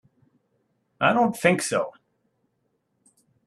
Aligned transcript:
I 0.99 1.13
don't 1.13 1.37
think 1.37 1.61
so. 1.61 1.93